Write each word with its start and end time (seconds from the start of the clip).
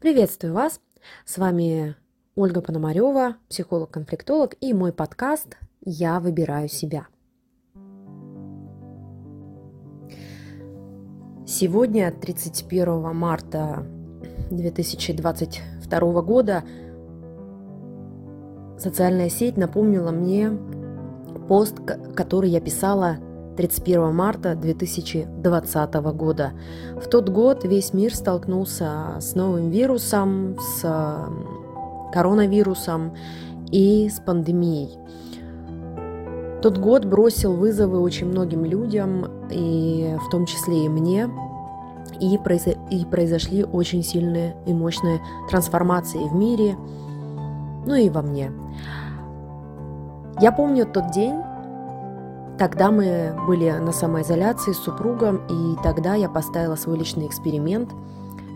Приветствую 0.00 0.54
вас! 0.54 0.80
С 1.24 1.38
вами 1.38 1.96
Ольга 2.36 2.60
Пономарева, 2.60 3.34
психолог-конфликтолог 3.48 4.54
и 4.60 4.72
мой 4.72 4.92
подкаст 4.92 5.56
«Я 5.84 6.20
выбираю 6.20 6.68
себя». 6.68 7.08
Сегодня, 11.44 12.12
31 12.12 13.12
марта 13.12 13.84
2022 14.52 16.22
года, 16.22 16.62
социальная 18.78 19.30
сеть 19.30 19.56
напомнила 19.56 20.12
мне 20.12 20.52
пост, 21.48 21.74
который 22.14 22.50
я 22.50 22.60
писала 22.60 23.16
31 23.58 24.14
марта 24.14 24.54
2020 24.54 25.94
года. 26.14 26.52
В 26.96 27.08
тот 27.08 27.28
год 27.28 27.64
весь 27.64 27.92
мир 27.92 28.14
столкнулся 28.14 29.16
с 29.18 29.34
новым 29.34 29.70
вирусом, 29.70 30.56
с 30.60 31.28
коронавирусом 32.12 33.16
и 33.72 34.08
с 34.08 34.20
пандемией. 34.20 34.96
Тот 36.62 36.78
год 36.78 37.04
бросил 37.04 37.56
вызовы 37.56 37.98
очень 37.98 38.28
многим 38.28 38.64
людям, 38.64 39.26
и 39.50 40.14
в 40.24 40.30
том 40.30 40.46
числе 40.46 40.84
и 40.84 40.88
мне, 40.88 41.28
и, 42.20 42.36
произо- 42.36 42.78
и 42.90 43.04
произошли 43.04 43.64
очень 43.64 44.04
сильные 44.04 44.54
и 44.66 44.72
мощные 44.72 45.20
трансформации 45.50 46.28
в 46.28 46.32
мире, 46.32 46.76
ну 47.86 47.96
и 47.96 48.08
во 48.08 48.22
мне. 48.22 48.52
Я 50.40 50.52
помню 50.52 50.86
тот 50.86 51.10
день, 51.10 51.34
Тогда 52.58 52.90
мы 52.90 53.36
были 53.46 53.70
на 53.70 53.92
самоизоляции 53.92 54.72
с 54.72 54.78
супругом, 54.78 55.46
и 55.48 55.76
тогда 55.84 56.14
я 56.14 56.28
поставила 56.28 56.74
свой 56.74 56.98
личный 56.98 57.26
эксперимент 57.26 57.90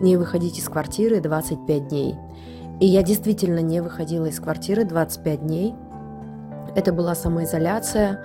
не 0.00 0.16
выходить 0.16 0.58
из 0.58 0.68
квартиры 0.68 1.20
25 1.20 1.88
дней. 1.88 2.16
И 2.80 2.86
я 2.86 3.04
действительно 3.04 3.60
не 3.60 3.80
выходила 3.80 4.26
из 4.26 4.40
квартиры 4.40 4.84
25 4.84 5.42
дней. 5.42 5.76
Это 6.74 6.92
была 6.92 7.14
самоизоляция. 7.14 8.24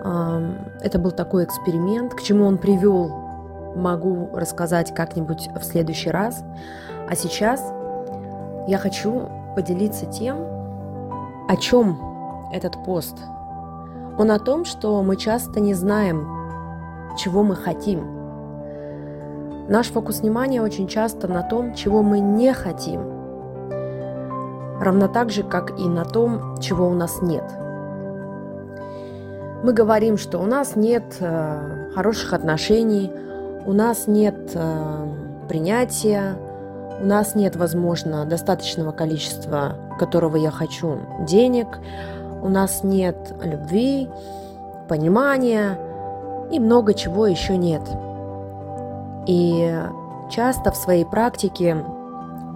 Это 0.00 0.98
был 1.00 1.10
такой 1.10 1.42
эксперимент. 1.42 2.14
К 2.14 2.22
чему 2.22 2.46
он 2.46 2.56
привел, 2.56 3.08
могу 3.74 4.30
рассказать 4.32 4.94
как-нибудь 4.94 5.48
в 5.60 5.64
следующий 5.64 6.10
раз. 6.10 6.44
А 7.08 7.16
сейчас 7.16 7.60
я 8.68 8.78
хочу 8.78 9.28
поделиться 9.56 10.06
тем, 10.06 10.38
о 11.48 11.56
чем 11.56 11.98
этот 12.52 12.84
пост 12.84 13.16
он 14.20 14.30
о 14.30 14.38
том, 14.38 14.66
что 14.66 15.02
мы 15.02 15.16
часто 15.16 15.60
не 15.60 15.72
знаем, 15.72 16.28
чего 17.16 17.42
мы 17.42 17.56
хотим. 17.56 18.06
Наш 19.66 19.86
фокус 19.86 20.20
внимания 20.20 20.60
очень 20.60 20.88
часто 20.88 21.26
на 21.26 21.42
том, 21.42 21.72
чего 21.74 22.02
мы 22.02 22.20
не 22.20 22.52
хотим, 22.52 23.00
равно 24.78 25.08
так 25.08 25.30
же, 25.30 25.42
как 25.42 25.80
и 25.80 25.88
на 25.88 26.04
том, 26.04 26.58
чего 26.60 26.86
у 26.88 26.92
нас 26.92 27.22
нет. 27.22 27.44
Мы 29.64 29.72
говорим, 29.72 30.18
что 30.18 30.38
у 30.38 30.44
нас 30.44 30.76
нет 30.76 31.16
э, 31.20 31.90
хороших 31.94 32.34
отношений, 32.34 33.10
у 33.64 33.72
нас 33.72 34.06
нет 34.06 34.50
э, 34.52 35.08
принятия, 35.48 36.36
у 37.00 37.06
нас 37.06 37.34
нет, 37.34 37.56
возможно, 37.56 38.26
достаточного 38.26 38.92
количества, 38.92 39.76
которого 39.98 40.36
я 40.36 40.50
хочу, 40.50 40.98
денег, 41.26 41.68
у 42.42 42.48
нас 42.48 42.82
нет 42.82 43.34
любви, 43.42 44.08
понимания 44.88 45.78
и 46.50 46.58
много 46.58 46.94
чего 46.94 47.26
еще 47.26 47.56
нет. 47.56 47.82
И 49.26 49.72
часто 50.30 50.72
в 50.72 50.76
своей 50.76 51.04
практике 51.04 51.84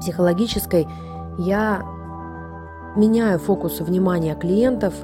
психологической 0.01 0.89
я 1.39 1.83
меняю 2.97 3.39
фокус 3.39 3.81
внимания 3.81 4.35
клиентов 4.35 4.95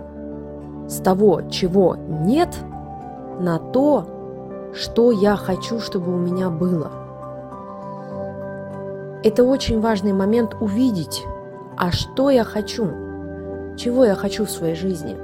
с 0.89 0.99
того, 0.99 1.43
чего 1.51 1.97
нет, 1.97 2.57
на 3.39 3.59
то, 3.59 4.07
что 4.75 5.11
я 5.11 5.37
хочу, 5.37 5.81
чтобы 5.81 6.13
у 6.13 6.19
меня 6.19 6.51
было. 6.51 6.91
Это 9.23 9.45
очень 9.45 9.81
важный 9.81 10.13
момент 10.13 10.57
увидеть, 10.61 11.25
а 11.77 11.93
что 11.93 12.31
я 12.31 12.45
хочу– 12.45 12.89
чего 13.77 14.05
я 14.05 14.15
хочу 14.15 14.45
в 14.45 14.51
своей 14.51 14.75
жизни, 14.75 15.17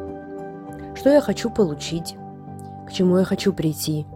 что 0.95 1.11
я 1.11 1.21
хочу 1.21 1.51
получить, 1.51 2.17
к 2.87 2.93
чему 2.93 3.19
я 3.19 3.25
хочу 3.25 3.53
прийти. 3.53 4.07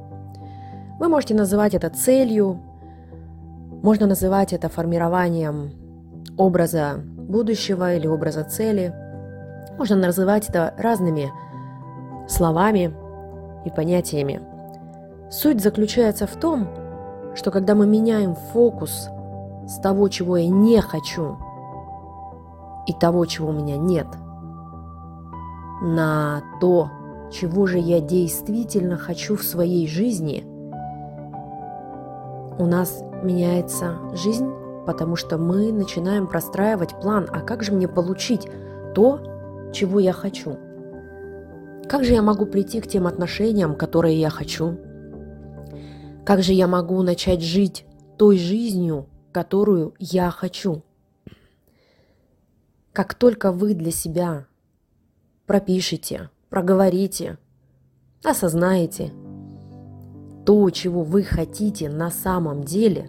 Вы 0.99 1.09
можете 1.09 1.35
называть 1.35 1.75
это 1.75 1.91
целью, 1.91 2.61
можно 3.83 4.07
называть 4.07 4.53
это 4.53 4.69
формированием 4.69 5.71
образа 6.37 7.01
будущего 7.31 7.95
или 7.95 8.07
образа 8.07 8.45
цели. 8.45 8.95
Можно 9.79 9.97
называть 9.97 10.49
это 10.49 10.75
разными 10.77 11.31
словами 12.29 12.95
и 13.65 13.71
понятиями. 13.71 14.43
Суть 15.31 15.63
заключается 15.63 16.27
в 16.27 16.37
том, 16.37 16.69
что 17.35 17.51
когда 17.51 17.75
мы 17.75 17.87
меняем 17.87 18.35
фокус 18.35 19.09
с 19.67 19.79
того, 19.81 20.09
чего 20.09 20.37
я 20.37 20.49
не 20.49 20.81
хочу, 20.81 21.39
и 22.91 22.99
того, 22.99 23.25
чего 23.27 23.49
у 23.51 23.53
меня 23.53 23.77
нет– 23.77 24.06
на 25.81 26.43
то, 26.61 26.91
чего 27.33 27.67
же 27.67 27.78
я 27.78 28.01
действительно 28.01 28.99
хочу 28.99 29.37
в 29.37 29.43
своей 29.43 29.87
жизни, 29.87 30.45
у 32.59 32.67
нас 32.67 33.03
меняется 33.23 33.97
жизнь, 34.12 34.51
потому 34.87 35.17
что 35.17 35.39
мы 35.39 35.73
начинаем 35.73 36.27
простраивать 36.27 37.01
план, 37.01 37.28
а 37.33 37.41
как 37.41 37.62
же 37.62 37.73
мне 37.73 37.89
получить 37.89 38.47
то, 38.95 39.21
чего 39.72 39.99
я 40.01 40.12
хочу? 40.12 40.59
Как 41.89 42.05
же 42.05 42.12
я 42.12 42.22
могу 42.22 42.47
прийти 42.47 42.81
к 42.81 42.87
тем 42.87 43.07
отношениям, 43.07 43.75
которые 43.75 44.21
я 44.21 44.31
хочу? 44.31 44.77
Как 46.27 46.43
же 46.43 46.53
я 46.53 46.67
могу 46.69 47.03
начать 47.03 47.43
жить 47.43 47.87
той 48.19 48.37
жизнью, 48.37 49.07
которую 49.33 49.95
я 49.99 50.31
хочу? 50.31 50.83
Как 52.93 53.15
только 53.15 53.53
вы 53.53 53.75
для 53.75 53.93
себя 53.93 54.47
пропишите, 55.47 56.28
проговорите, 56.49 57.39
осознаете 58.25 59.12
то, 60.45 60.69
чего 60.71 61.05
вы 61.05 61.23
хотите 61.23 61.89
на 61.89 62.11
самом 62.11 62.65
деле, 62.65 63.09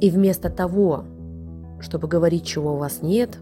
и 0.00 0.10
вместо 0.10 0.50
того, 0.50 1.04
чтобы 1.80 2.06
говорить, 2.06 2.46
чего 2.46 2.74
у 2.74 2.78
вас 2.78 3.02
нет 3.02 3.38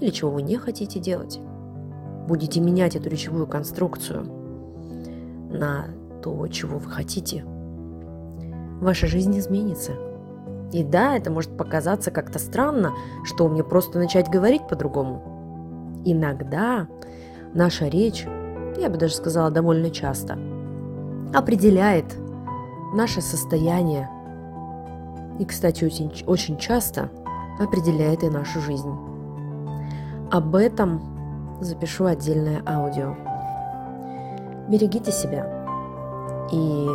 или 0.00 0.10
чего 0.10 0.30
вы 0.30 0.42
не 0.42 0.56
хотите 0.56 1.00
делать, 1.00 1.40
будете 2.28 2.60
менять 2.60 2.94
эту 2.94 3.08
речевую 3.08 3.48
конструкцию 3.48 4.24
на 5.50 5.86
то, 6.22 6.46
чего 6.46 6.78
вы 6.78 6.88
хотите, 6.88 7.44
ваша 8.80 9.08
жизнь 9.08 9.36
изменится. 9.36 10.09
И 10.72 10.84
да, 10.84 11.16
это 11.16 11.30
может 11.30 11.56
показаться 11.56 12.10
как-то 12.10 12.38
странно, 12.38 12.92
что 13.24 13.48
мне 13.48 13.64
просто 13.64 13.98
начать 13.98 14.28
говорить 14.28 14.66
по-другому. 14.68 16.02
Иногда 16.04 16.86
наша 17.54 17.88
речь, 17.88 18.26
я 18.78 18.88
бы 18.88 18.96
даже 18.96 19.14
сказала 19.14 19.50
довольно 19.50 19.90
часто, 19.90 20.38
определяет 21.34 22.16
наше 22.94 23.20
состояние 23.20 24.08
и, 25.38 25.44
кстати, 25.44 25.84
очень, 25.84 26.12
очень 26.26 26.58
часто 26.58 27.10
определяет 27.58 28.22
и 28.22 28.28
нашу 28.28 28.60
жизнь. 28.60 28.94
Об 30.30 30.54
этом 30.54 31.58
запишу 31.60 32.04
отдельное 32.04 32.62
аудио. 32.66 33.16
Берегите 34.68 35.10
себя. 35.10 35.66
И 36.52 36.86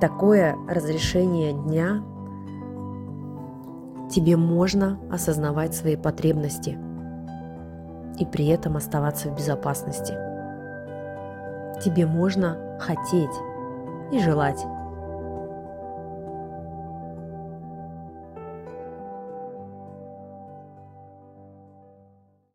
такое 0.00 0.56
разрешение 0.68 1.52
дня 1.52 2.02
тебе 4.10 4.36
можно 4.36 4.98
осознавать 5.10 5.74
свои 5.74 5.96
потребности– 5.96 6.78
и 8.20 8.26
при 8.26 8.46
этом 8.48 8.76
оставаться 8.76 9.28
в 9.28 9.36
безопасности. 9.36 10.12
Тебе 11.82 12.06
можно 12.06 12.58
хотеть 12.78 13.30
и 14.12 14.20
желать 14.20 14.62